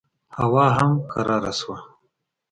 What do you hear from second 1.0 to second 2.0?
قراره شوه.